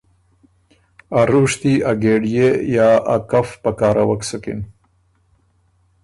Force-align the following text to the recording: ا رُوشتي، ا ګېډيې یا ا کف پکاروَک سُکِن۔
ا 1.19 1.21
رُوشتي، 1.29 1.73
ا 1.89 1.91
ګېډيې 2.01 2.49
یا 2.75 2.89
ا 3.15 3.17
کف 3.29 3.47
پکاروَک 3.63 4.21
سُکِن۔ 4.29 4.59